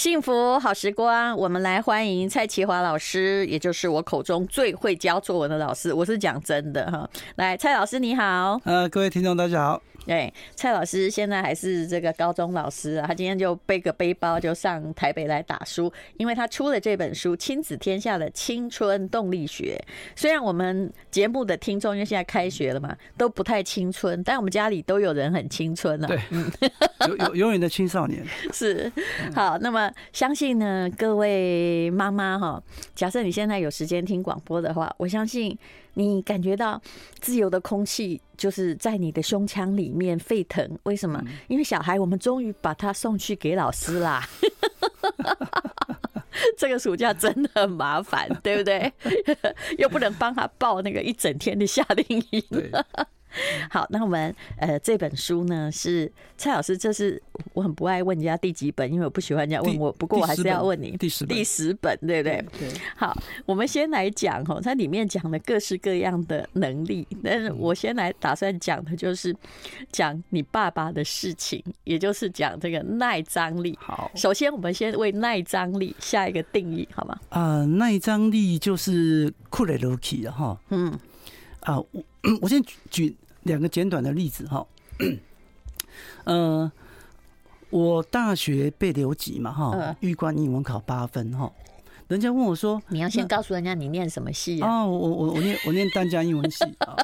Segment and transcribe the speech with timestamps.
[0.00, 5.92] 幸福好时光，我们来欢迎蔡启华老师，也就是我口中最会教作文的老师。
[5.92, 8.58] 我是讲真的哈，来，蔡老师你好。
[8.64, 9.82] 呃，各位听众大家好。
[10.06, 19.80] 对，蔡老师现在还是这个高中老师啊，他今天就背个背包就上台北来打书，因为他出了这本书《亲子天下的青春动力学》。
[20.16, 26.08] 虽然我们节目的听众因为现在开学了嘛，都不太青春，但我们家里都有人很青春了。
[26.08, 26.50] 对，嗯，
[27.06, 28.90] 有有永远的青少年 是
[29.34, 29.58] 好。
[29.58, 32.60] 那么相信呢，各位妈妈哈，
[32.94, 35.56] 假设你现在有时间听广播的话，我相信。
[35.94, 36.80] 你感觉到
[37.20, 41.22] 自由的空气就是在你的胸腔里面沸腾，为什么？
[41.48, 44.26] 因为小孩，我们终于把他送去给老师啦。
[46.56, 48.92] 这个暑假真的很麻烦，对不对？
[49.78, 52.42] 又不能帮他报那个一整天的夏令营。
[53.70, 57.22] 好，那我们呃这本书呢是蔡老师，这是
[57.52, 59.92] 我很不爱问人家第几本，因为我不喜欢人家问我。
[59.92, 62.44] 不过我还是要问你，第十第十本，对不对？
[62.58, 62.68] 对。
[62.96, 69.34] 好，我们先来讲哈，它里面讲的各式各样的能力，但是我先来打算讲的就是
[69.90, 73.76] 讲你爸爸的事情，也就是讲这个耐张力。
[73.80, 77.18] 好，首先我们先为耐张力下一个定义，好吗？
[77.30, 80.58] 啊，耐张力就是酷雷罗奇的哈。
[80.70, 80.98] 嗯。
[81.60, 82.04] 啊，我
[82.40, 84.66] 我先举两个简短的例子哈。
[86.24, 86.70] 呃，
[87.70, 91.50] 我大学被留级嘛哈，预官英文考八分哈。
[92.08, 94.84] 人家问我说，你要先告诉人家你念什么系啊？
[94.84, 96.96] 我我我念我念淡江英文系 啊。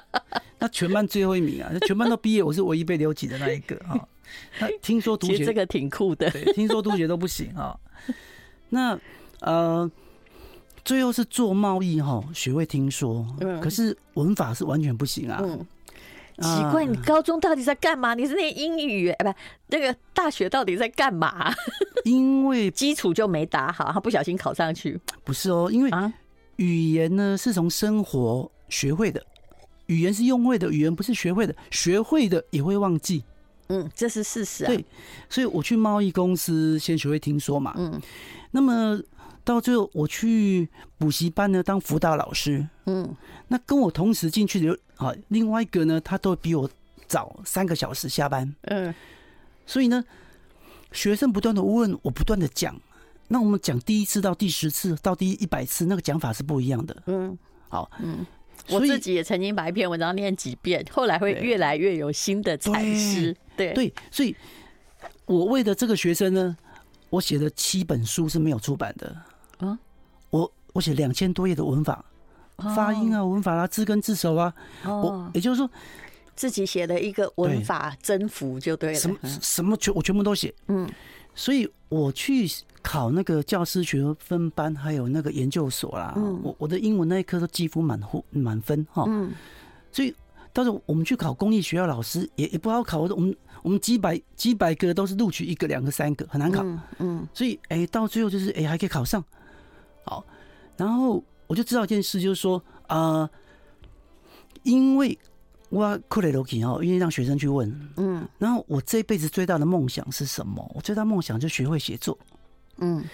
[0.58, 3.98] 那全班最后一名啊，全班都毕业，我是唯一被留级的那一个啊。
[4.60, 7.78] 那听说读学这个挺酷的，对，听说读学都不行啊。
[8.68, 8.98] 那
[9.40, 9.90] 呃。
[10.84, 13.26] 最后是做贸易哈，学会听说，
[13.60, 15.40] 可是文法是完全不行啊。
[15.42, 15.66] 嗯，
[16.42, 18.14] 奇怪，你高中到底在干嘛？
[18.14, 21.52] 你是念英语哎，不，那个大学到底在干嘛？
[22.04, 25.00] 因为 基础就没打好，他不小心考上去。
[25.24, 25.90] 不是哦，因为
[26.56, 29.24] 语言呢是从生活学会的，
[29.86, 33.24] 语言是用会的，语言不是学会的，学会的也会忘记。
[33.68, 34.68] 嗯，这是事实啊。
[34.68, 34.84] 对，
[35.28, 37.74] 所以我去贸易公司先学会听说嘛。
[37.76, 38.00] 嗯，
[38.50, 39.00] 那么。
[39.46, 40.68] 到最后，我去
[40.98, 42.68] 补习班呢当辅导老师。
[42.86, 43.14] 嗯，
[43.46, 46.68] 那跟我同时进去的啊，另外一个呢，他都比我
[47.06, 48.52] 早三个小时下班。
[48.62, 48.92] 嗯，
[49.64, 50.02] 所以呢，
[50.90, 52.74] 学生不断的问，我不断的讲。
[53.28, 57.02] 那我们讲第一次到第十次到第一百次，那个讲法是不一样的。
[57.06, 58.26] 嗯，好，嗯，
[58.68, 63.36] 我自己也曾经把一篇文章念几遍，后来会越来越有新的阐释。
[63.56, 64.34] 对对，所以
[65.24, 66.56] 我为了这个学生呢，
[67.10, 69.16] 我写了七本书是没有出版的。
[69.58, 69.78] 啊，
[70.30, 72.04] 我我写两千多页的文法、
[72.74, 74.52] 发音啊、文法啦、字根字首啊，
[74.84, 75.70] 我也就是说
[76.34, 78.98] 自己写了一个文法征服就对了。
[78.98, 80.88] 什么什么全我全部都写，嗯，
[81.34, 82.46] 所以我去
[82.82, 89.32] 考那个教师学分班，还有那个研究所啦，我我的英文那一科都几乎满分满分哈，嗯，
[89.90, 90.14] 所以
[90.52, 96.62] 到时候我们去考公立学校老师也也不好考，我们我们几百几百个都是录取一个两个三个很难考，
[96.98, 99.24] 嗯，所以哎到最后就是哎还可以考上。
[100.08, 100.24] 好，
[100.76, 103.30] 然后我就知道一件事，就是说啊、呃，
[104.62, 105.18] 因为
[105.68, 110.64] 我克雷罗奇哈，愿意让学生去问，嗯，然后我这辈子最大的梦想是什么？
[110.76, 112.16] 我最大梦想就学会写作，
[112.76, 113.04] 嗯，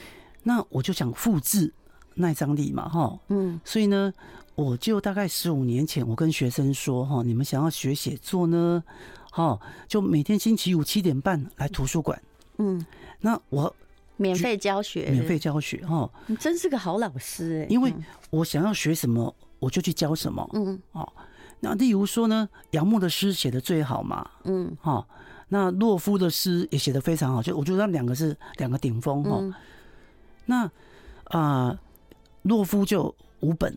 [0.43, 1.73] 那我就想复制
[2.15, 4.13] 那张力嘛，哈，嗯，所以呢，
[4.55, 8.85] 我就大概十五年前，我跟学生说，哈，你们想要学写作呢，
[9.31, 12.23] 哈，就每天星期五七点半来图书馆，
[12.59, 12.85] 嗯，
[13.21, 13.75] 那我。
[14.17, 16.09] 免费教学，免费教学哈！
[16.27, 17.67] 你真是个好老师哎！
[17.69, 17.93] 因为
[18.31, 20.49] 我想要学什么，我就去教什么。
[20.53, 21.13] 嗯，哦，
[21.61, 24.31] 那例如说呢，杨牧的诗写的最好嘛。
[24.45, 25.05] 嗯，哈，
[25.49, 29.59] 那洛夫的诗也写的非常好，就我觉得他两个是两个顶峰哈。
[30.45, 30.71] 那
[31.25, 31.79] 啊，
[32.43, 33.75] 洛夫就五本，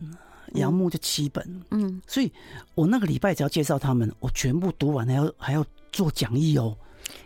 [0.52, 1.62] 杨牧就七本。
[1.70, 2.30] 嗯，所以
[2.74, 6.76] 我那个礼拜只要介绍他们，我全部读完还要还要做讲义哦。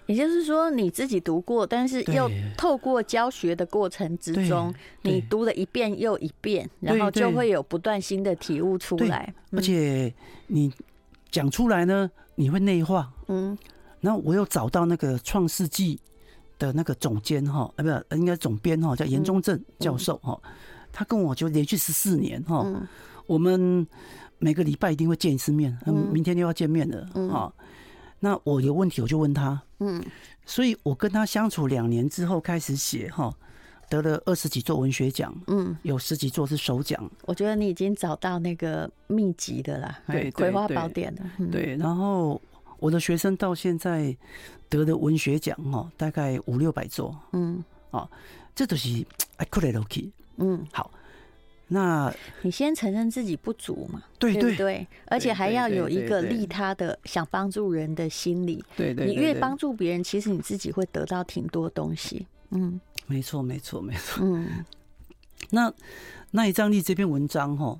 [0.07, 9.33] 也就是说，你自己读过，但是又透过教学的过程之中，你读了一遍又一遍，然后就会有不断新的体悟出来。
[9.53, 10.13] 而且
[10.47, 10.73] 你
[11.31, 13.11] 讲出来呢，你会内化。
[13.29, 13.57] 嗯，
[14.01, 15.97] 然后我又找到那个《创世纪》
[16.59, 20.41] 的那个总监哈，啊，不，应该总编哈，叫严忠正教授哈，
[20.93, 22.67] 他跟我就连续十四年哈，
[23.27, 23.87] 我们
[24.39, 25.79] 每个礼拜一定会见一次面，
[26.13, 27.53] 明天又要见面了啊。
[28.21, 30.05] 那我有问题我就问他，嗯，
[30.45, 33.35] 所以我跟他相处两年之后开始写哈，
[33.89, 37.11] 得了二十几座文学奖，嗯，有十几座是首奖。
[37.23, 41.77] 我觉得你已经找到那个秘籍的啦，对，葵花宝典的，对。
[41.77, 42.41] 然后
[42.79, 44.15] 我的学生到现在
[44.69, 48.09] 得的文学奖哈，大概五六百座，嗯，啊，
[48.55, 49.05] 这都是
[49.39, 50.13] 哎，克雷罗基。
[50.37, 50.91] 嗯，好。
[51.73, 52.13] 那
[52.43, 54.03] 你先承认自己不足嘛？
[54.19, 58.65] 对对对，而且还要有一个利他的想帮助人的心理。
[58.77, 62.27] 对对，你越帮助别人，其实你自己会得到挺多东西。
[62.51, 64.25] 嗯，没错没错没错。
[64.25, 64.65] 嗯，
[65.51, 65.73] 那
[66.33, 67.79] 那一张力这篇文章哈，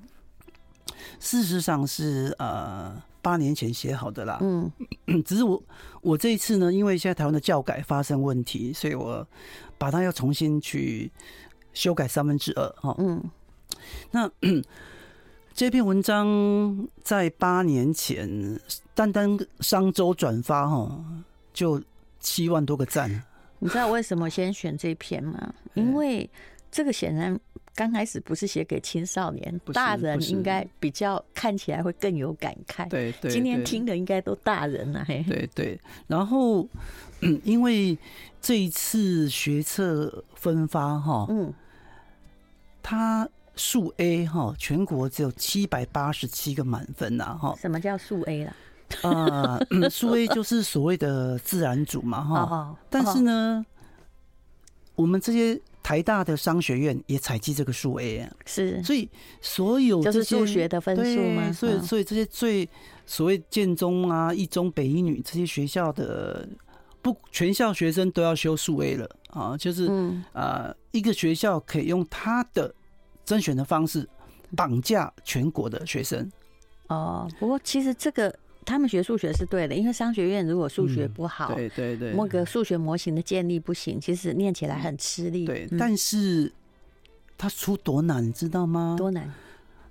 [1.19, 4.37] 事实上是呃八年前写好的啦。
[4.39, 4.71] 嗯，
[5.25, 5.61] 只是我
[6.01, 9.27] 我这一次呢，因为现在台湾的教改发生问题，所以我
[9.77, 11.11] 把它要重新去
[11.73, 12.95] 修改三分之二哈。
[12.97, 13.21] 嗯。
[14.11, 14.29] 那
[15.53, 18.27] 这篇文章在八年前，
[18.95, 21.03] 单单商周转发哈，
[21.53, 21.79] 就
[22.19, 23.11] 七万多个赞。
[23.59, 25.53] 你知道为什么先选这篇吗？
[25.75, 26.27] 因为
[26.71, 27.37] 这个显然
[27.75, 32.87] 刚开始不是写给青少年，大人应该比较看起来会更有感慨。
[32.87, 35.03] 对对，今天听的应该都大人了。
[35.05, 35.79] 嘿，对对。
[36.07, 36.65] 然后，
[37.43, 37.95] 因为
[38.41, 41.53] 这一次学测分发哈，嗯，
[42.81, 43.27] 他。
[43.61, 47.55] 数 A 哈，全国只有七百八十七个满分呐哈。
[47.61, 48.55] 什么叫数 A 啦？
[49.03, 52.75] 啊， 数 A 就是所谓的自然组嘛哈。
[52.89, 53.63] 但是呢，
[54.95, 58.31] 我们这些台大的商学院也采集这个数 A 啊。
[58.47, 59.07] 是，所以
[59.41, 61.53] 所有就是数学的分数吗？
[61.53, 62.67] 所以所以这些最
[63.05, 66.49] 所谓建中啊、一中、北一女这些学校的
[67.03, 69.87] 不全校学生都要修数 A 了啊，就是
[70.33, 72.73] 啊，一个学校可以用他的。
[73.25, 74.07] 甄选的方式
[74.55, 76.29] 绑架全国的学生
[76.87, 78.33] 哦，不过其实这个
[78.65, 85.45] 他们学数学是对的，因为商学院如果数学不好，对对对，那个数学模型的建立不行，其实念起来很吃力。
[85.45, 86.51] 对，但是
[87.37, 88.95] 他出多难，你知道吗？
[88.97, 89.33] 多难？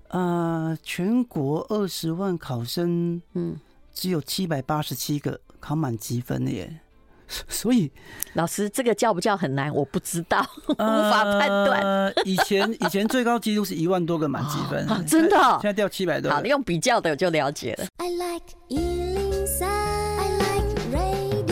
[0.09, 3.59] 呃，全国二十万考生，嗯，
[3.93, 6.81] 只有七百八十七个考满积分的耶。
[7.49, 7.91] 所以，
[8.35, 9.73] 老师，这个叫不叫很难？
[9.73, 11.81] 我不知道， 无法判断。
[11.81, 16.31] 呃，以前以前最高纪录是一万多个满积分， 哦，真的，哦，现在掉七百多。
[16.31, 17.87] 好，用比较的就了解了。
[17.99, 21.51] I like 103，I like radio。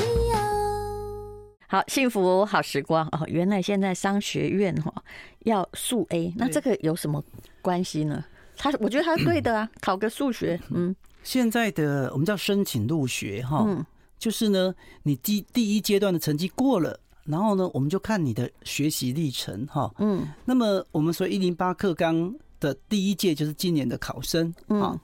[1.69, 4.93] 好，幸福好时光哦，原来现在商学院哈
[5.41, 7.23] 要数 A，那这个有什么
[7.63, 8.25] 关系呢？
[8.57, 13.65] 他我觉得他是对的啊，考个数学，嗯，现在的我们叫申请入学哈。
[13.65, 13.87] 嗯
[14.19, 14.75] 就是呢，
[15.05, 19.93] 你第第一阶段的成绩过了，然后呢，我们就看你的学习历程哈。
[19.99, 24.99] 嗯，那么我们说一零八课纲的第一届就是今年的考生啊，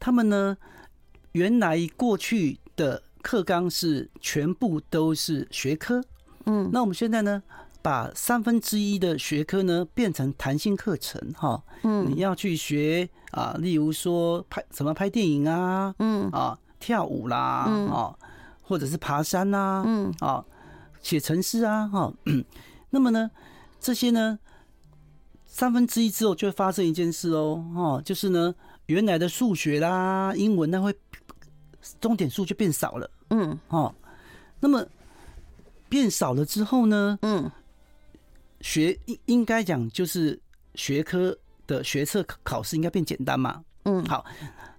[0.00, 0.56] 他们呢
[1.32, 6.02] 原来过去的课纲是全部都是学科，
[6.46, 7.42] 嗯，那我们现在呢
[7.82, 11.62] 把三分之一的学科呢变成弹性课程哈。
[11.82, 16.30] 嗯，你要去学啊，例如说拍怎么拍电影啊，嗯。
[16.30, 18.14] 啊跳舞啦啊。
[18.66, 20.44] 或者是爬山呐、啊，嗯，啊，
[21.00, 22.12] 写程式啊，哈，
[22.90, 23.30] 那么呢，
[23.78, 24.38] 这些呢，
[25.44, 28.54] 三分之一之后就会发生一件事哦，哦，就是呢，
[28.86, 30.92] 原来的数学啦、英文那会
[32.00, 33.94] 重点数就变少了，嗯，哦，
[34.58, 34.84] 那么
[35.88, 37.50] 变少了之后呢，嗯，
[38.62, 40.40] 学应应该讲就是
[40.74, 41.36] 学科
[41.66, 43.62] 的学测考试应该变简单嘛。
[43.86, 44.24] 嗯，好，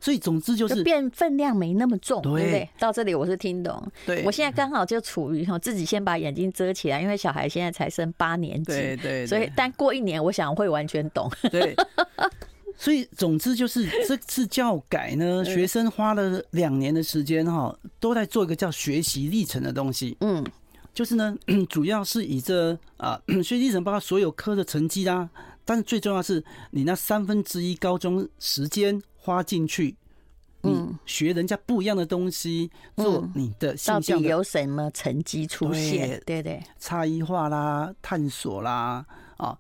[0.06, 2.69] 所以总之就是变分量没那么重，对不对？
[2.78, 3.92] 到这里我是听懂。
[4.06, 9.25] 对，我现在刚好就处于哈，自己先把眼睛遮起来，因为小孩现在才升八年级，对对。
[9.25, 11.28] 所以，但过一年，我想会完全懂。
[11.50, 11.76] 对。
[12.78, 20.16] 所以，总之就是这次教改呢，学生花了两年的时间哈，都在做一个叫学习历程的东西。
[20.19, 20.45] 嗯，
[20.94, 21.35] 就是呢，
[21.68, 25.28] 主要是以这啊学习历程包括所有科的成绩啦。
[25.68, 29.96] 但是最重要是，你那三分之一高中时间花进去，
[30.62, 36.22] 你学人家不一样的东西，做你的到底有什么成绩出现？
[36.28, 39.04] 对对，差异化啦，探索啦，
[39.38, 39.58] 啊，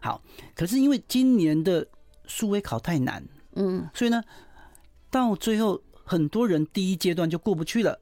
[0.00, 0.22] 好。
[0.54, 1.84] 可是因为今年的
[2.26, 3.20] 数位考太难，
[3.56, 4.22] 嗯，所以呢，
[5.10, 7.98] 到最后很多人第一阶段就过不去了。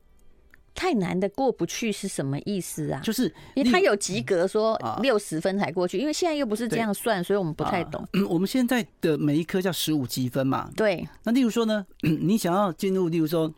[0.77, 3.01] 太难的过不去是什么意思啊？
[3.03, 8.07] 就是因为他有及格，说六十分才过去，因为现在又不是这样算，所以我们不太懂。
[8.13, 10.71] 嗯，我们现在的每一科叫十五积分嘛。
[10.77, 11.09] 对。
[11.25, 13.53] 那例如说呢， 你想要进入，例如说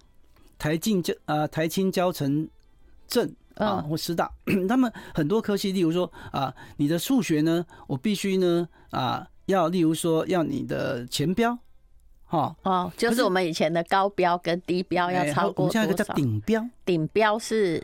[0.57, 2.49] 台进交啊台清交城
[3.09, 4.31] 镇啊或师大，
[4.69, 11.59] 他们很多科系，例如说啊，你的数学呢，我必须呢啊要，例如说要你的前标。
[12.31, 15.63] 哦哦，就是我们以前的高标跟低标要超过多少？
[15.63, 17.83] 我们现在有个叫顶标，顶标是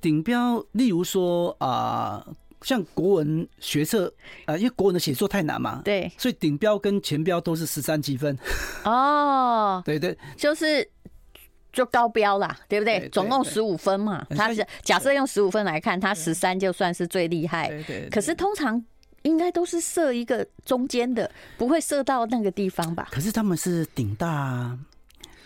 [0.00, 0.62] 顶标。
[0.72, 4.12] 例如说啊、呃，像国文学测
[4.44, 8.36] 啊，因为国文的写作太难嘛，对，所以顶标跟前标都是十三积分。
[8.84, 10.86] 哦， 对对，就是
[11.72, 13.08] 就高标啦，对不对？
[13.08, 17.68] 总共十五分嘛，他是假设用十五分来看，他十三就算是最厉害。
[17.68, 18.10] 对对对。
[18.10, 18.84] 可是通常
[19.22, 23.08] 应该都是设一个中间的，不会设到那个地方吧？
[23.10, 24.78] 可是他们是顶大啊，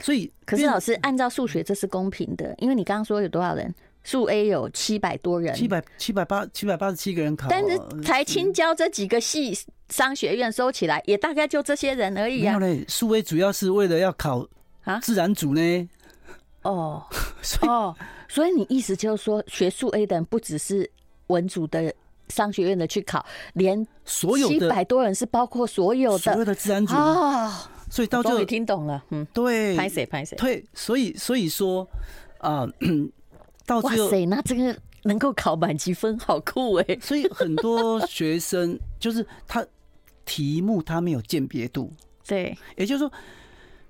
[0.01, 3.75] 所以可是老师按照数学这是公平的，因为你刚刚说有多少人？
[4.03, 9.53] 数 A 有七百多人，七百七百八七百八十七个人考，但是台清交这几个系
[9.89, 12.57] 商学院收起来，也大概就这些人而已啊。
[12.57, 14.47] 没有嘞，数 A 主要是为了要考
[14.85, 15.89] 啊自然组呢。
[16.63, 17.05] 哦，
[17.67, 17.97] 哦，
[18.29, 20.89] 所以你意思就是说，学数 A 的人不只是
[21.27, 21.93] 文组的
[22.29, 27.71] 商学院的去考，连所有七百多人是包括所有的所有的自然组啊。
[27.91, 31.89] 所以到这里听懂了，嗯，对，拍谁拍谁，对，所以所以说
[32.39, 32.67] 啊。
[33.83, 36.99] 哇塞，那这个能够考满级分，好酷哎！
[37.03, 39.67] 所以很多学生 就是他
[40.25, 41.93] 题目他没有鉴别度，
[42.25, 43.13] 对，也就是说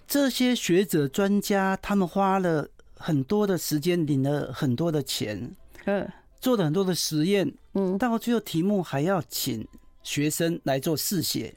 [0.08, 2.66] 这些学者专家他们花了
[2.96, 6.10] 很多的时间，领了很多的钱，嗯，
[6.46, 9.66] 做了很多的实验，嗯，到最后题目还要请
[10.04, 11.52] 学生来做试写。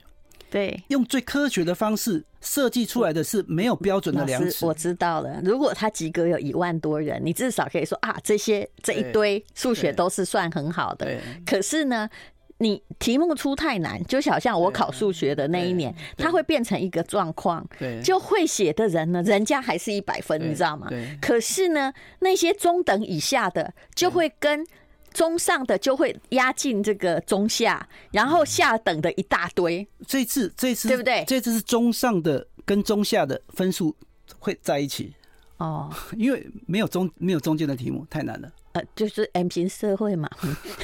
[0.49, 4.65] 对，用最科学的方式设计出来的是没有标准的量尺。
[4.65, 11.21] 我知道了，如果他及格有一万多人，你至少可以说啊，这些这一堆数学都是算很好的。
[11.45, 12.09] 可是呢，
[12.57, 17.63] 你题目出太难，就好像我考数学的那一年，它会变成一个状况。
[17.77, 20.87] 对，就会写的人呢，人家还是一百分，你知道吗？
[20.89, 21.15] 对。
[21.21, 24.65] 可是呢，那些中等以下的就会跟。
[25.13, 29.87] 中上的就会压进这个中下，然后下等的一大堆。
[30.07, 31.23] 这次这次对不对？
[31.27, 33.95] 这次是中上的跟中下的分数
[34.37, 35.13] 会在一起
[35.57, 38.51] 哦， 因为没有中没有中间的题目太难了。
[38.73, 40.29] 呃，就是 M 型社会嘛，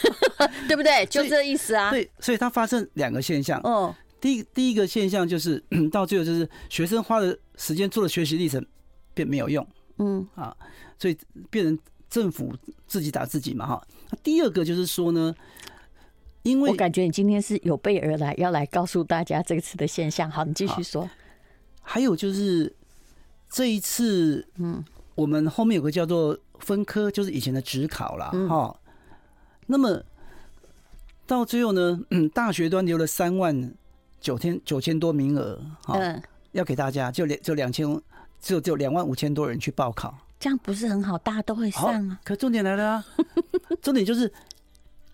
[0.68, 1.06] 对不对？
[1.06, 1.92] 就这意思啊。
[1.92, 3.60] 对，所以它发生两个现象。
[3.64, 8.66] 哦，第一第一个现象就是 到最后就是学生花的时间做的学习历程
[9.14, 9.66] 变没有用。
[10.00, 10.56] 嗯啊，
[11.00, 11.18] 所以
[11.50, 11.78] 变成。
[12.08, 12.54] 政府
[12.88, 13.88] 自己打自己嘛，哈。
[14.16, 15.36] 那第二个就是说呢，
[16.44, 20.30] 因为我感觉你今天是有备而来，要来告诉大家这次的现象。
[20.30, 21.10] 好，你继续说。
[21.82, 22.74] 还有就是
[23.50, 24.84] 这一次，嗯，
[25.16, 28.32] 我们后面有个叫做分科，就是以前的职考啦。
[28.48, 28.80] 哈。
[29.68, 30.02] 那么
[31.26, 33.74] 到最后呢，嗯，大学端留了三万
[34.22, 38.02] 九千九千多名额，嗯，要给大家，就两就两千，
[38.40, 40.18] 就就两万五千多人去报考。
[40.46, 42.20] 这样不是很好，大家都会上啊。
[42.24, 43.06] 可重点来了啊，
[43.82, 44.32] 重点就是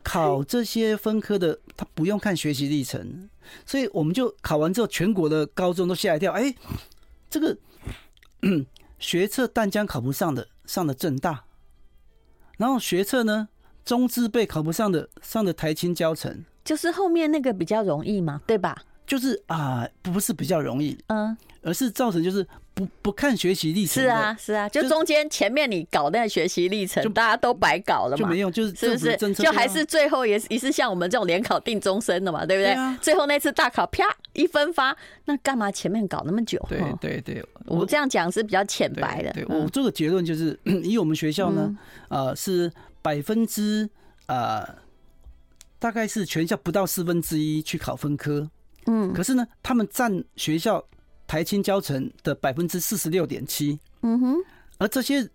[0.04, 3.30] 考这些分科的，他不用看学习历程，
[3.66, 6.34] 所以我们就考完之后，全国的高中都吓一跳。
[6.34, 6.54] 哎，
[7.30, 7.58] 这个
[9.00, 11.46] 学测淡江考不上的，上的政大，
[12.58, 13.48] 然后学测呢，
[13.86, 18.84] 中字辈考不上的，上的台清教程，就是后面那个比较容易嘛，对吧？
[19.08, 22.46] 就是啊，不是比较容易，嗯，而是造成就是。
[22.86, 29.34] 不不看学习历程，是啊是啊，就中间前面你搞那个学习历程，就大家都白搞了嘛，就没用，就是是不是？
[29.36, 32.98] 就还是最后也是也是像我们这种联考定终身的嘛，对不对？
[33.02, 34.96] 最后那次大考啪一分发，
[35.26, 36.60] 那干嘛前面搞那么久？
[36.68, 39.32] 对对对，我这样讲是比较浅白的。
[39.34, 41.76] 对我这个结论就是， 以我们学校呢，
[42.10, 42.72] 呃，是
[43.02, 43.90] 百分之
[44.26, 44.68] 呃，
[45.78, 48.50] 大概是全校不到四分之一去考分科，
[48.88, 50.84] 嗯，可是呢，他们占学校。
[51.32, 54.36] 台清交成的百分之四十六点七，嗯哼，
[54.78, 55.30] 而这些，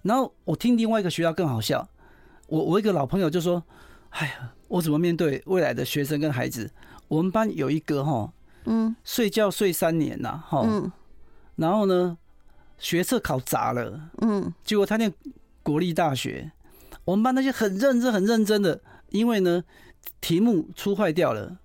[0.00, 1.86] 然后我听另外一个学校更好笑，
[2.46, 3.62] 我我一个老朋友就说，
[4.08, 6.70] 哎呀，我怎么面对未来的学生跟孩子？
[7.08, 8.32] 我们班有一个哈，
[8.64, 10.90] 嗯，睡觉睡三年呐，哈，嗯，
[11.56, 12.16] 然后呢，
[12.78, 15.12] 学测考砸了，嗯，结果他念
[15.62, 16.52] 国立大学，
[17.04, 19.62] 我们班那些很认真很认真的，因为呢
[20.22, 21.58] 题目出坏掉了，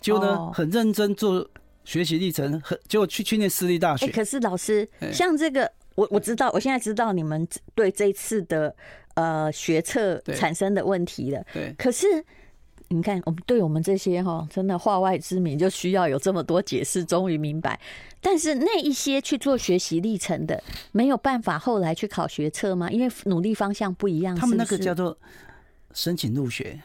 [0.00, 1.48] 就呢很认真做。
[1.84, 4.06] 学习历程很，结果去去念私立大学。
[4.08, 8.74] 可是老师，像这个，我我知道，我现在知道你们对这次的
[9.14, 11.44] 呃学测产生的问题了。
[11.52, 11.74] 对。
[11.78, 12.06] 可是
[12.88, 17.80] 你看，我们对我们这些哈，真的话外之名就需要有这么多解释，终于明白。
[18.20, 22.90] 但是那一些去做学习历程的，没有办法后来去考学测吗？
[22.90, 24.36] 因为努力方向不一样。
[24.36, 25.16] 他们那个叫做
[25.94, 26.80] 申请入学。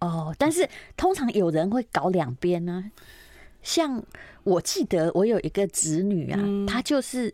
[0.00, 2.90] 哦，但是通常有人会搞两边呢。
[3.62, 4.02] 像
[4.44, 7.32] 我记得我有一个侄女啊，她就是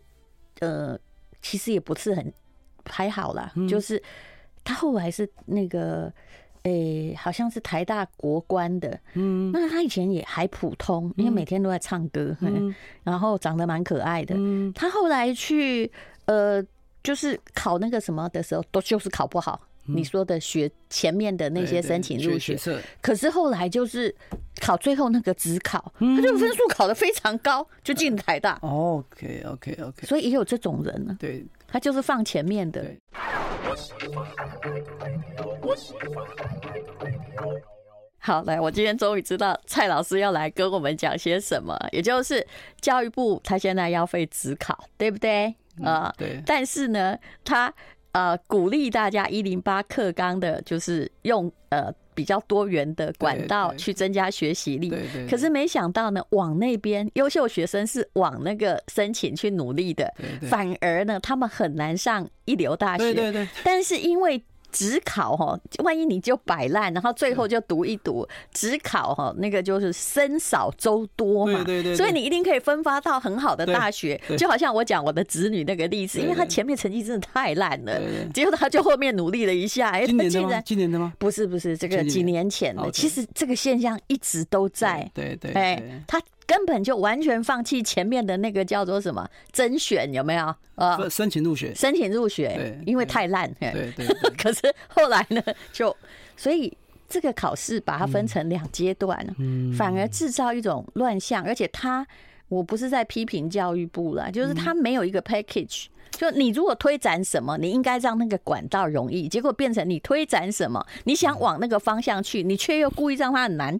[0.59, 0.97] 呃，
[1.41, 2.31] 其实也不是很
[2.85, 4.01] 还好啦，就是
[4.63, 6.11] 她后来是那个
[6.63, 12.35] 诶，好像是台大国关的，嗯，那她以前也还普通，因为每天都在唱歌，
[13.03, 14.35] 然后长得蛮可爱的，
[14.73, 15.91] 她后来去
[16.25, 16.63] 呃，
[17.01, 19.59] 就是考那个什么的时候，都就是考不好。
[19.95, 22.57] 你说的学前面的那些申请入学，
[23.01, 24.13] 可是后来就是
[24.61, 28.59] 考最后那个指考，他就分数考得非常高，就进台大。
[28.61, 31.15] 嗯、OK OK OK，所以也有这种人呢。
[31.19, 32.85] 对，他就是放前面的。
[38.21, 42.45] 好，来，我今天终于知道蔡老师要来跟我们讲些什么，也就是
[42.81, 45.55] 教育部他现在要废指考，对不对？
[45.81, 46.43] 啊、嗯，对。
[46.45, 47.73] 但是呢，他
[48.11, 54.89] 呃鼓励大家一零八课纲的，就是用呃比较多元的管道去增加学习力。
[54.89, 55.27] 对对。
[55.27, 60.13] 可是没想到呢，往那边优秀学生是往那个申请去努力的，
[60.49, 63.13] 反而呢，他们很难上一流大学。
[63.13, 63.47] 对对对。
[63.63, 74.19] 但是因为指考哈，万一你就摆烂，然后最后就读一读只考哈，那个就是僧少粥多嘛，对对对，所以你一定可以分发到很好的大学。
[74.37, 78.01] 就好像我讲我的子女那个例子，因为他前面成绩真的太烂了，
[78.33, 80.61] 结果他就后面努力了一下，哎，他竟然？
[80.65, 81.13] 今年的吗？
[81.17, 82.89] 不是不是，这个几年前的。
[82.91, 86.21] 其实这个现象一直都在，对对，哎，他。
[86.49, 90.55] 根本就完全放弃前面的那个叫做什么甄选，有没有？
[90.73, 93.47] 呃，申请入学，申请入学，因为太烂。
[93.59, 94.07] 对对。
[94.35, 95.39] 可是后来呢，
[95.71, 95.95] 就
[96.35, 96.75] 所以
[97.07, 101.43] 这个考试把它分成两阶段，嗯反而制造一种乱象。
[101.43, 102.03] 而且他，
[102.47, 105.85] 我不是在批评教育部了，就是他没有一个 package。
[106.09, 113.79] 就你如果推展什么，你应该让那个管道容易，结果变成你推展什么，你想往那个方向去，你却又故意让它很难。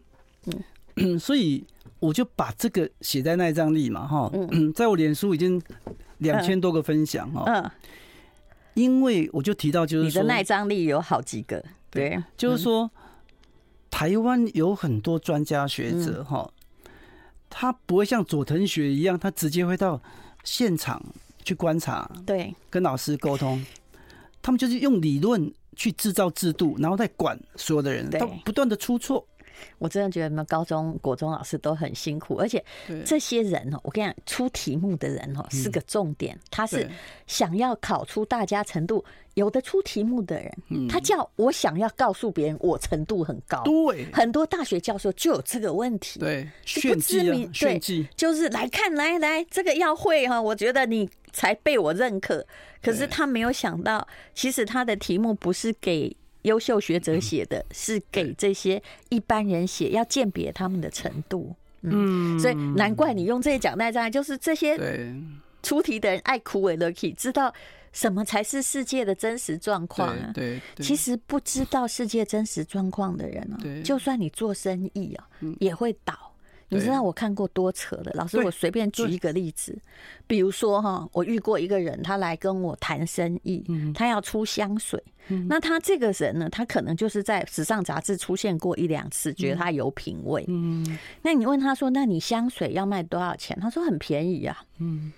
[0.98, 1.66] 嗯，所以。
[2.00, 5.62] 我就把这个写在那张力嘛，哈，嗯， 在我脸书已经
[6.20, 7.72] 两千多个分享哈，嗯，
[8.74, 12.90] 因为我就提到就是说，你的那张力有好几个，对，就是说
[13.90, 16.50] 台湾有很多专家学者哈，
[17.50, 20.02] 他不会像佐藤学一样，他直接会到
[20.44, 21.04] 现场
[21.44, 23.66] 去观察，对，跟老师沟通，
[24.42, 29.26] 他们就是用理论去制造制度，然后再管所有的人，他不断的出错。
[29.78, 32.64] 我真的觉得，们高中、国中老师都很辛苦，而且
[33.06, 36.90] 这些人哦，我跟你讲，出题目的人哦是个重点，他是
[37.28, 39.04] 想要考出大家程度。
[39.36, 52.46] 有的出题目的人，他叫我想要告诉别人我程度很高，对，很多大学教授就有这个问题，对，炫技，炫技，就是来看，来来，这个要会哈，我觉得你才被我认可。
[52.82, 56.14] 可是他没有想到，其实他的题目不是给。
[56.44, 61.56] 优秀学者写的是给这些一般人写，要鉴别他们的程度。
[61.82, 64.78] 嗯，所以难怪你用这些讲带章，就是这些
[65.64, 67.54] 出题的人爱哭为乐 key，知道
[67.94, 70.32] 什么才是世界的真实状况啊？
[70.34, 75.28] 对，其实不知道世界真实状况的人啊，就算你做生意啊，
[75.60, 76.29] 也会倒。
[76.70, 78.12] 你知道我看过多扯的？
[78.14, 79.78] 老师，我随便举一个例子，
[80.28, 85.04] 比如说哈，我遇过一个人，他来跟我谈生意，他要出香水。
[85.48, 90.44] 那他这个人呢，他可能就是在时尚杂志出现过一两次，觉得他有品味。
[90.48, 95.12] 嗯那你问他说：“那你香水要卖多少钱？”他说：“很便宜啊。”嗯，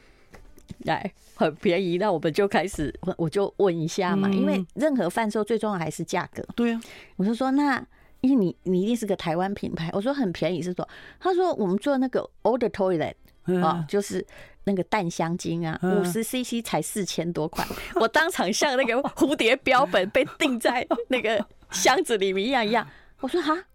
[0.79, 1.97] 来，很便宜。
[1.97, 6.43] 那我们就开始，我就问一下嘛，因为任何贩售最重要还是价格。
[6.55, 6.81] 对啊，
[7.17, 7.85] 我就说那。
[8.21, 10.87] 因为你你一定是个台湾品牌，我说很便宜是说，
[11.19, 14.25] 他说我们做那个 Eau de Toilette 啊，就是
[14.63, 17.65] 那个淡香精啊，五十 CC 才四千多块，
[17.99, 22.87] 我当场像那个 蝴蝶标本被钉在那个箱子里面一样一样，
[23.19, 23.65] 我说哈，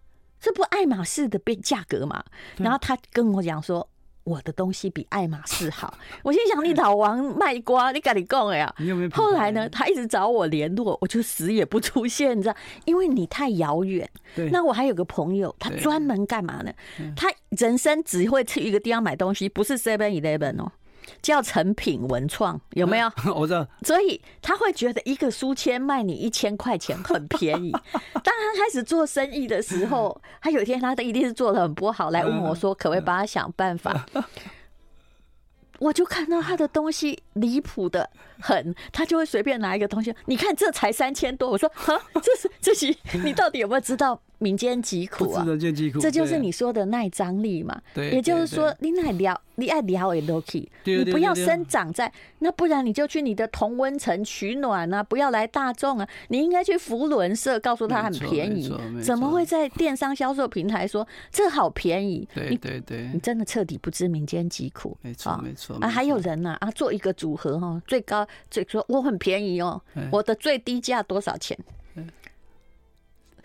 [0.40, 2.24] 这不爱马仕的变价格嘛？
[2.56, 3.88] 然后他跟我讲说。
[4.26, 8.74] 我的东西比爱马仕好， 我心想，你老王卖瓜，你赶紧讲呀！
[9.12, 14.08] 后来呢，他一直找我联络，我就死也不出现，你知道，因为你太遥远。
[14.50, 16.72] 那我还有个朋友，他专门干嘛呢？
[17.14, 20.72] 他人生只会去一个地方买东西，不是 Seven Eleven 哦。
[21.22, 23.10] 叫成品文创有没有？
[23.34, 23.66] 我知道。
[23.82, 27.70] 所以他会觉得一个书签卖你一千块钱很便宜。
[27.92, 34.06] 当他开始做生意的时候，他有一天他的一定是做的很不好，来问我说可不可以帮他想办法。
[35.78, 38.08] 我就看到他的东西离谱的
[38.40, 41.50] 很，他就会随便拿一个东西，你看这才三千多。
[41.50, 44.18] 我说哈，这是这些你到底有没有知道？
[44.38, 45.46] 民间疾苦啊，
[46.00, 47.80] 这就是你说的耐张力嘛。
[47.94, 50.68] 对，也就是说，你爱聊，你爱聊也都可以。
[50.84, 56.08] 你不要生长在那，不然你就去你的同温层取暖啊，不要来大众啊。
[56.28, 58.70] 你应该去扶轮社，告诉他很便宜。
[59.02, 62.28] 怎么会在电商销售平台说这好便宜？
[62.34, 64.96] 对对对，你真的彻底不知民间疾苦。
[65.00, 71.58] 没错没错啊，还有人呢啊，做一个组合哈，最高最说我很便宜哦，我的最低价多少钱？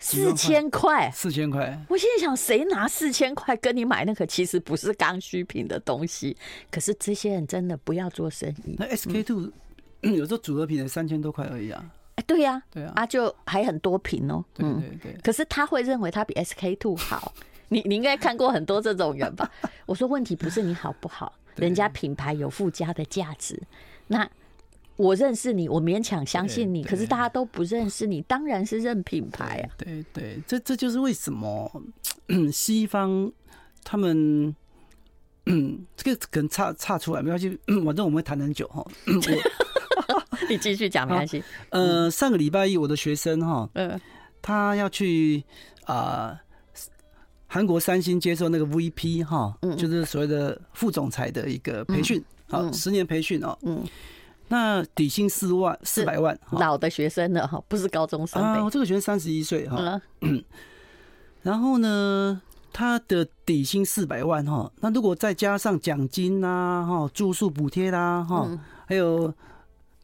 [0.02, 1.78] 四千块，四千块。
[1.88, 6.36] 我现在想，谁拿四千块跟你买那个其实不是刚需品的东西？
[6.70, 8.74] 可是这些人真的不要做生意。
[8.78, 9.50] 那 SK two
[10.02, 11.84] 有时候组合品才三千多块而已啊。
[12.16, 14.44] 哎，对呀，对啊，啊就还很多瓶哦。
[14.52, 15.12] 对对对。
[15.22, 17.32] 可是他会认为他比 SK two 好，
[17.68, 19.48] 你你应该看过很多这种人吧？
[19.86, 23.58] 我说问题不是你好不好，人家品牌有附加的价值。
[24.08, 24.28] 那
[24.96, 29.74] 我认识你，我勉强相信你，可是大家都不认识你，当然是认品牌啊。
[29.76, 31.82] 对对，这这就是为什么
[32.52, 33.30] 西方
[33.82, 34.54] 他们
[35.46, 38.84] 嗯 这个可能差差出来没关系， 反正我们会谈很久哈。
[40.48, 41.42] 你继续讲没关系。
[41.70, 44.00] 呃，上个礼拜一，我的学生哈，嗯，
[44.40, 45.42] 他要去
[45.84, 46.38] 啊。
[47.54, 53.54] 韩国三星接受那个 VP 哈，就是所谓的副总裁的一个培训，好，十年培训哦。
[53.60, 53.84] 嗯，
[54.52, 58.42] 那底薪四万四百万，老的学生了哈，不是高中生。
[58.42, 59.98] 啊，我这个学生三十一岁哈。
[61.40, 62.38] 然后呢，
[62.70, 68.46] 他的底薪四百万哈，那如果再加上奖金呐，哈，住宿补贴啦，哈，
[68.86, 69.32] 还有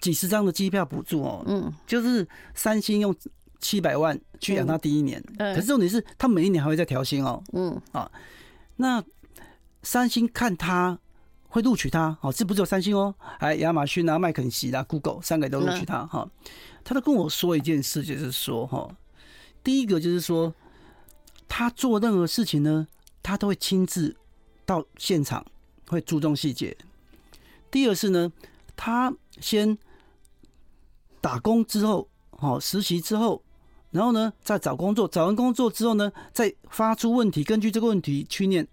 [0.00, 3.14] 几十张的机票补助哦，嗯，就是三星用。
[3.60, 7.42] 七百万去养他第一年，可是重点是他每一年还会再调薪哦。
[7.52, 8.08] 嗯啊，
[8.76, 9.02] 那
[9.82, 10.96] 三星看他
[11.48, 16.28] 会录取他，哦，这不只有三星哦，还亚马逊啊、麦肯锡啊、Google 三个都录取他哈。
[16.84, 18.88] 他都跟我说一件事，就是说哈，
[19.62, 20.54] 第一个就是说
[21.48, 22.86] 他做任何事情呢，
[23.22, 24.16] 他都会亲自
[24.64, 25.44] 到现场，
[25.88, 26.76] 会注重细节。
[27.70, 28.32] 第二是呢，
[28.76, 29.76] 他先
[31.20, 33.42] 打工之后，好实习之后。
[33.90, 38.68] 然后呢，再找工作，找完工作之后呢，再发出问题，根据这个问题去念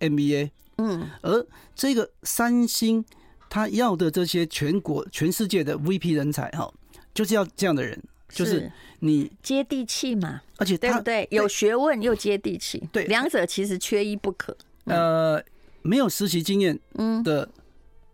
[0.00, 0.50] MBA。
[0.78, 3.04] 嗯，而这个三星
[3.48, 6.72] 他要的这些全国、全世界的 VP 人才，哈，
[7.14, 11.26] 就是要这样的人，就是你接地气嘛，而且对不对？
[11.30, 14.56] 有学问又接地气，对，两者其实缺一不可。
[14.84, 15.42] 呃，
[15.82, 17.22] 没有实习经验嗯。
[17.22, 17.48] 的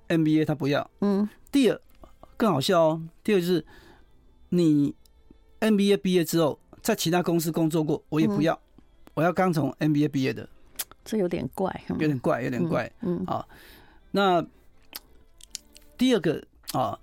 [0.08, 0.90] MBA 他不要。
[1.00, 1.80] 嗯，第二
[2.36, 3.64] 更好笑哦，第二就是
[4.50, 4.94] 你。
[5.62, 8.82] MBA 毕业之后，在其他公司工作过，我也不要，嗯、
[9.14, 10.48] 我要刚从 MBA 毕业的，
[11.04, 13.46] 这有点怪，有点怪，有点怪，嗯，啊，
[14.10, 14.44] 那
[15.96, 16.98] 第二个啊。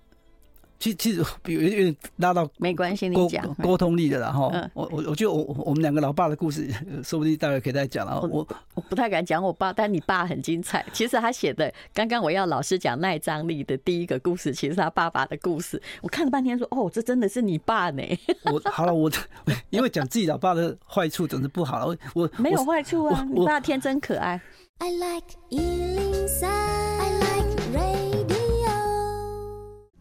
[0.80, 4.50] 其实其实有有点拉到没关系，你讲沟通力的啦哈。
[4.74, 6.70] 我我我觉得我我们两个老爸的故事，
[7.04, 8.22] 说不定待会可以再讲了。
[8.22, 10.86] 我我不太敢讲我爸，但你爸很精彩。
[10.94, 15.82] 其实他写的刚刚我要老师讲耐张力的第一个故事，其实他爸爸的故事。
[16.02, 18.02] 我看了半天说哦，这真的是你爸呢。
[18.50, 19.12] 我好了，我
[19.70, 21.98] 因为讲自己老爸的坏处总是不好了。
[22.16, 24.40] 我没有坏处啊，你爸天真可爱。
[24.78, 27.29] I like 103, I like radio。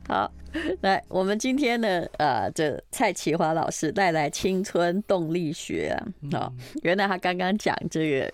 [0.09, 0.33] 好。
[0.81, 8.33] 来，我们今天呢，呃，这蔡启华老师带来青春动力学啊，哦，原来他刚刚讲这个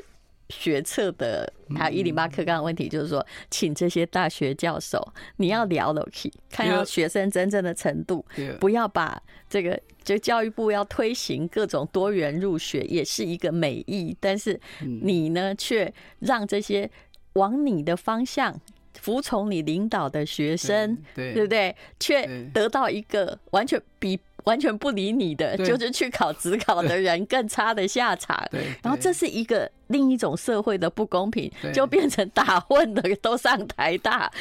[0.48, 5.04] 学测的，还有一零八课纲的问题，就是说，请这些大学教授，
[5.38, 8.24] 你要聊了去，看到学生真正的程度，
[8.60, 14.58] 不要把这个，就教育部要推行各种多元入学，也是一个美意，但是
[15.02, 16.88] 你呢，却让这些
[17.32, 18.58] 往你的方向。
[19.04, 21.76] 服从你领导的学生，对，对不对？
[22.00, 28.42] 却得到一个完全比完全不理你的，就是去考职考的人更差的下场。
[28.82, 34.32] 然后这是一个另一种社会的不公平，就变成打混的都上台大，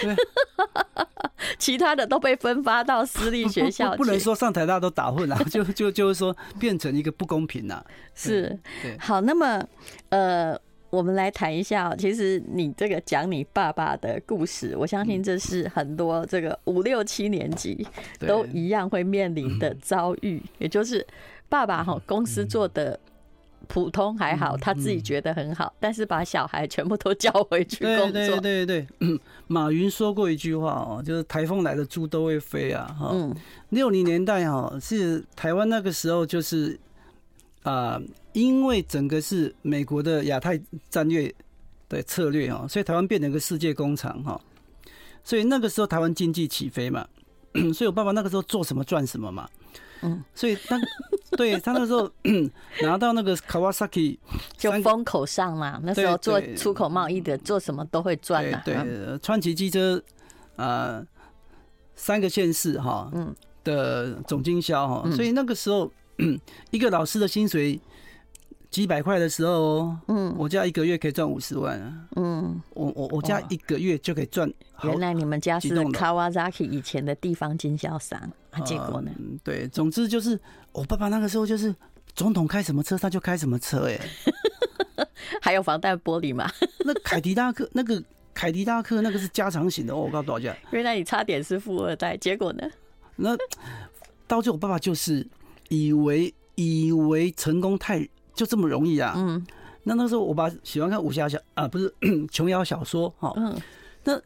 [1.60, 3.98] 其他的都被分发到私立学校。
[3.98, 7.86] 不能说上台大都打混啊， 就就就是说变成一个不公平啊。
[8.16, 8.58] 是，
[8.98, 9.68] 好，那么
[10.08, 10.58] 呃。
[10.94, 17.84] 我们来谈一下，其实你这个讲你爸爸的故事，我相信这是很多这个五六七年级
[18.20, 21.04] 都一样会面临的遭遇， 也就是
[21.50, 23.00] 爸爸哈公司做的
[23.68, 28.12] 普通还好，他自己觉得很好，但是把小孩全部都叫回去工作。
[28.12, 33.16] 对对对对，马云说过一句话哦，就是台风来的猪都会飞啊哈。
[33.70, 36.80] 六零年代哈是台湾那个时候就是
[37.64, 38.00] 啊。
[38.34, 41.32] 因为整个是美国的亚太战略
[41.88, 44.42] 的策略哦，所以台湾变成一个世界工厂哈，
[45.24, 47.08] 所以那个时候台湾经济起飞嘛，
[47.72, 49.48] 所以我爸爸那个时候做什么赚什么嘛，
[50.02, 50.80] 嗯，所以他
[51.38, 52.10] 对他那个时候
[52.82, 54.18] 拿到那个 Kawasaki
[54.58, 60.04] 就风口上嘛，那时候做出口贸易的做什么都会赚的，对，川崎机车
[60.56, 61.06] 啊
[61.96, 63.32] 三个县市哈，嗯。
[63.64, 65.90] 的总经销哈，所以那个时候
[66.72, 67.80] 一个老师的薪水。
[68.70, 74.52] 几百块的时候，嗯，我家一个月可以赚五十万啊，嗯，我我我家一个月就可以赚。
[74.82, 79.12] 原来你们家是 Kawasaki 以前的地方经销商，啊结果呢？
[79.44, 80.40] 对，总之就是
[80.72, 81.72] 我爸爸那个时候就是
[82.16, 84.00] 总统开什么车他就开什么车，哎，
[85.40, 86.50] 还有防弹玻璃嘛？
[86.84, 92.68] 那凯迪拉克那个凯迪拉克那个是加长型的哦，我告诉大家，原来你差点是富二代，结果呢？
[93.18, 93.38] 那
[94.26, 95.24] 到最后我爸爸就是
[95.70, 98.08] 以为以为成功太。
[98.36, 99.14] 就这么容易啊？
[99.16, 99.46] 嗯，
[99.84, 101.94] 那那时候我爸喜欢看武侠小啊，不是
[102.32, 103.32] 琼瑶小说哈。
[103.36, 103.56] 嗯。
[104.04, 104.20] 那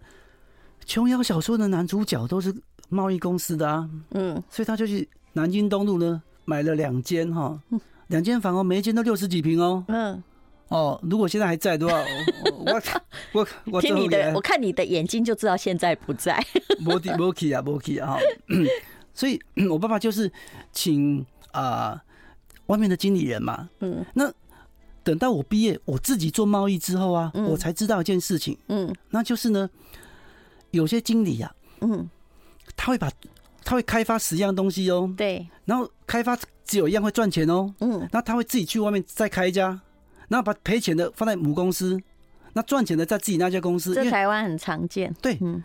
[0.86, 2.56] 琼瑶小说的男主角都是
[2.88, 3.89] 贸易公司的啊。
[4.12, 4.41] 嗯。
[4.50, 7.62] 所以他就去南京东路呢买了两间哈，
[8.08, 9.84] 两间房哦，每一间都六十几平哦。
[9.89, 10.23] 嗯。
[10.69, 12.02] 哦，如果现在还在的话，
[12.63, 12.82] 我
[13.34, 16.41] 我我 听你的，我看你的眼睛就知道现在不在。
[16.80, 18.19] 没去没去啊，没去啊哈。
[19.17, 20.32] 所以，我爸爸就是
[20.71, 22.01] 请啊、呃、
[22.67, 23.67] 外面的经理人嘛。
[23.80, 24.06] 嗯。
[24.13, 24.32] 那
[25.03, 28.56] 等到我毕业，我自己做贸易之后啊，嗯、我才知道一件事情。
[28.67, 28.95] 嗯。
[29.10, 29.67] 那就是呢，
[30.69, 32.10] 有些经理呀、啊，嗯，
[32.75, 33.10] 他会把
[33.63, 35.12] 他会开发十样东西哦。
[35.17, 35.47] 对。
[35.65, 37.73] 然后开发只有一样会赚钱哦。
[37.80, 38.08] 嗯。
[38.12, 39.82] 那他会自己去外面再开一家。
[40.30, 41.97] 然后把赔钱的放在母公司，
[42.51, 43.95] 那赚钱的在自己那家公司。
[43.95, 45.15] 这台湾很常见。
[45.21, 45.63] 对，嗯，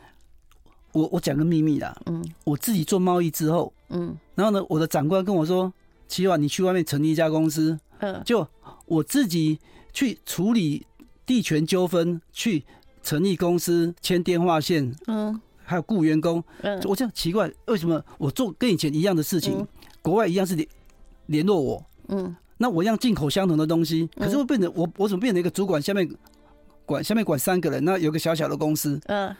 [0.93, 5.73] 我我讲个秘密啦，嗯，我自己做贸易之后，嗯，然后呢，我的长官跟我说，
[6.09, 8.47] 齐华，你去外面成立一家公司，嗯，就
[8.87, 9.59] 我自己
[9.93, 10.87] 去处理
[11.27, 12.65] 地权纠纷，去
[13.03, 19.69] 成立公司，签电话线，嗯，还有雇员工，嗯，我这样奇怪，为什么我做跟以前一样的事情，嗯、
[20.01, 20.69] 国外一样是联
[21.27, 22.37] 联络我，嗯。
[22.59, 26.09] 那我一样进口相同的东西，可是我变成我我怎么变成一个主管，下面
[26.87, 29.35] 管下面管三个人，那有个小小的公司，嗯，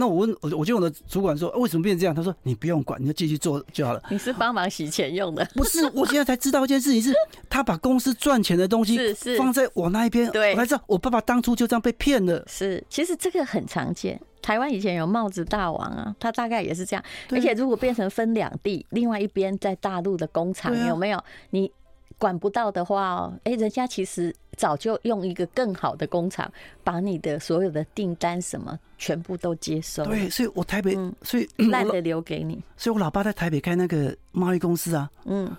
[0.00, 2.14] 那我问我我就我的主管说，为什么变成这样？
[2.14, 4.02] 他说你不用管，你就继续做就好了。
[4.08, 5.44] 你是帮忙洗钱用的？
[5.54, 7.12] 不是，我现在才知道一件事情，是
[7.50, 8.98] 他把公司赚钱的东西
[9.36, 12.42] 放在我那一边，对，我才知道我爸爸当初就这样被骗了。
[12.48, 17.04] 是，其实这个很常见，台湾以前有帽子大王啊，他大概也是这样。
[17.30, 21.70] 而且如果变成分两地，另外一边在大陆的工厂有没有你？
[22.20, 26.52] 管不到的话哦，哎，人家其实早就用一个更好的工厂，
[26.84, 30.04] 把你的所有的订单什么全部都接收。
[30.04, 32.62] 对，所以我台北，嗯、所以烂的留给你。
[32.76, 35.50] 所以我老爸在台北开那个贸易公司啊，嗯，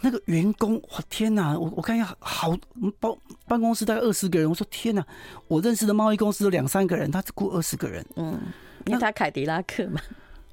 [0.00, 2.56] 那个员工，我，天哪，我我看一下，好，
[3.00, 3.12] 办
[3.48, 5.04] 办公室大概二十个人，我说天哪，
[5.48, 8.38] 我认识的贸易公司有两三个人，他只雇二十个人，嗯，
[8.86, 10.00] 因为他凯迪拉克嘛。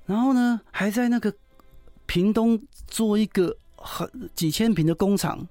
[0.08, 1.32] 然后呢，还在那个
[2.08, 3.56] 屏东做一个。
[3.84, 5.44] 很几千平的工厂，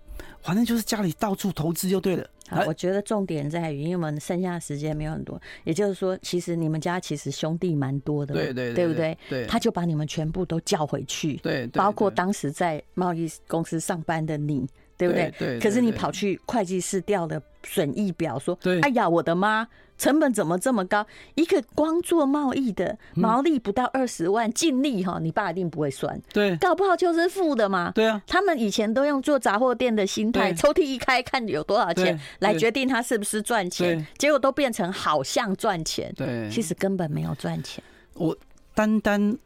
[0.42, 2.26] 反正就是家里到处投资就对了。
[2.48, 9.16] 好，我觉得重点在于，因为我们剩下的时间没有很多，也就是说，其实你们家其实兄弟蛮多的，对对对不对？
[9.29, 15.33] 对，他就把你们全部都叫回去，对，包括当时在贸易公司上班的你，对不对？
[15.38, 15.61] 对。
[15.61, 19.66] 可是你跑去会计室调了损益表，说：“哎呀，我的妈！”
[20.01, 21.07] 成本怎么这么高？
[21.35, 26.19] 一个光做贸易的毛利不到二十万，净利哈，你爸一定不会算。
[26.33, 27.93] 对，搞不好就是负的嘛。
[27.95, 36.11] 对啊，他们以前都用做杂货店的心态，抽屉一开看有多少钱来决定他是不是赚钱，结果都变成好像赚钱。
[36.17, 37.85] 对，其实根本没有赚钱。
[38.15, 38.35] 我
[38.75, 39.37] 单单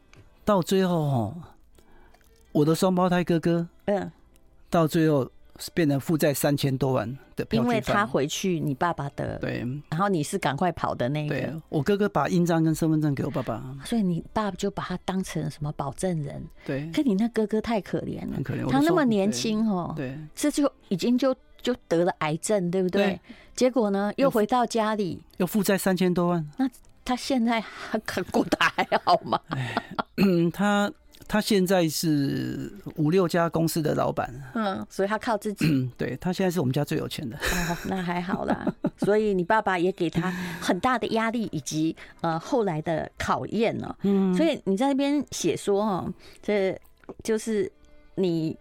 [0.45, 1.35] 到最后哈，
[2.53, 4.13] 我的双胞胎哥哥，嗯，
[4.71, 5.29] 到最后。
[5.73, 11.35] 变成负债三千多万的票，因为他回去你爸爸的，对，然后你是赶快跑的那个。
[11.35, 16.43] 对，我哥哥把印章跟身份证给我爸爸，所以你爸爸就把他当成什么保证人。
[16.65, 18.69] 对，可你那哥哥太可怜了，很可怜。
[18.71, 23.21] 他那么年轻哦，对，这就已经就就得了癌症，对不对？
[23.55, 26.49] 结果呢，又回到家里，又负债三千多万。
[26.57, 26.69] 那
[27.05, 29.39] 他现在还可过得还好吗？
[30.17, 30.93] 嗯，他。
[31.27, 35.91] 他现在是五六家公司的老板，嗯，所以他靠自己。
[35.97, 37.37] 对，他现在是我们家最有钱的。
[37.37, 38.67] 哦，那还好啦。
[38.99, 43.97] 所以你爸爸也给他很大的压力，以及呃后来的考验呢。
[44.03, 46.79] 嗯，所以你在那边写说哦，这
[47.23, 47.71] 就是
[48.17, 48.57] 你。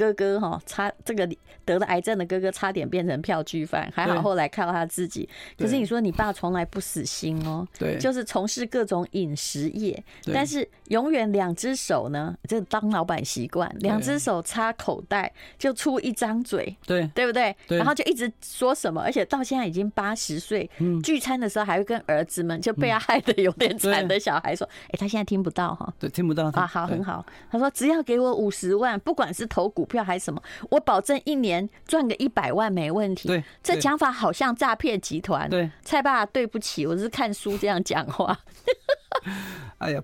[0.00, 1.28] 哥哥哈，差这个
[1.66, 5.28] 得了癌症的哥哥差点变成票据犯，还好后来靠他自己。
[5.58, 17.54] 可是你说你爸从来不死心哦，对，就是从事各种饮食业，但是永远两只手呢，就当老板习惯，两只手插口袋就出一张嘴，对，对不对？
[17.68, 20.68] 然后就一直说什么，而且到现在已经八十岁，
[21.04, 30.42] 聚餐的时候还会跟儿子们就被他害得有点惨的小孩说：“哎，他现在听不到哈，对，听不到啊，好，很好。”他说：“只要给我五十万，不管是投股。”票还是什么？
[30.70, 33.28] 我保证一年赚个一百万没问题。
[33.28, 35.50] 对，这讲法好像诈骗集团。
[35.50, 38.38] 对，蔡爸，对不起，我是看书这样讲话。
[39.78, 40.02] 哎呀，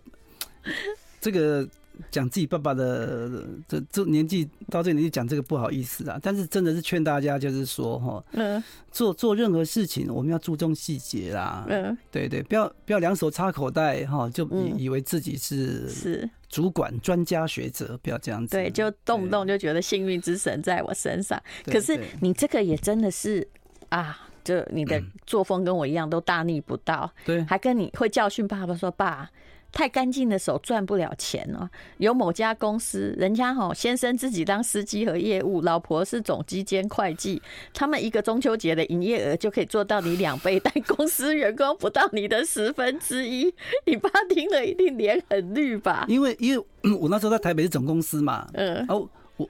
[1.20, 1.66] 这个。
[2.10, 16.30] 讲自己爸爸的这这年纪到这个年纪讲这个不好意思啊，但是真的是劝大家，就是说哈，嗯，做做任何事情我们要注重细节啦，嗯，对对，不要不要两手插口袋哈，就以以为自己是是。
[16.48, 23.46] 主管专家学者，不要这样子，对，就动不动就觉得幸运之神在我身上，可是你这个也真的是
[23.88, 29.28] 啊，就你的 作风跟我一样，都大逆不道，对，还跟你会教训爸爸说爸。
[29.76, 31.68] 太干净的手赚不了钱哦。
[31.98, 37.42] 有某家公司，人家哈先生自己当司机和业务，老婆是总机兼会计，
[37.74, 43.54] 他们一个中秋节的营业额就可以做到你两倍，但公司员工不到你的十分之一。
[43.84, 46.06] 你爸听了一定脸很绿吧？
[46.08, 46.66] 因为因为
[46.98, 49.46] 我那时候在台北是总公司嘛，嗯，哦，我，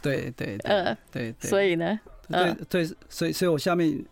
[0.00, 4.02] 对对对，嗯，对对，所以呢，对对，所以所以我下面，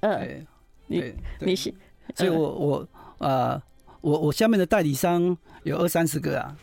[0.00, 0.44] 嗯，
[0.88, 1.72] 你你是。
[2.16, 3.62] 所以我，我啊呃，
[4.00, 6.56] 我我下面的代理商有二三十个啊，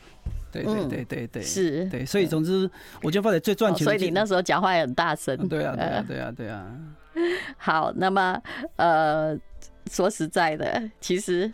[0.51, 2.69] 对对对对对，是，对，所以总之，
[3.03, 3.85] 我就发现最赚钱。
[3.85, 5.35] 所以你那时候讲话也很大声。
[5.47, 6.67] 对啊，对啊，对啊，对啊。
[7.57, 8.41] 好，那么
[8.75, 9.37] 呃，
[9.89, 11.51] 说实在的，其实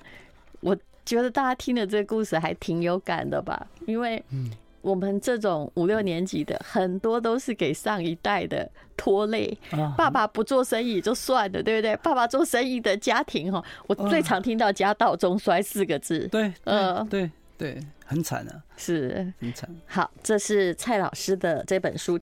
[0.60, 4.52] 我觉得大家听了这个故事还挺有感的吧，因为嗯。
[4.84, 9.58] 我们这种五六年级的，很多都是给上一代的拖累。
[9.98, 11.96] 爸爸不做生意就算了，对不对？
[11.98, 16.28] 爸爸做生意的家庭，哈，我最常听到“家道中衰”四个字。
[16.28, 19.70] 对，嗯，对对，很惨啊，是很惨。
[19.88, 22.12] 好，这是蔡老师的这本书《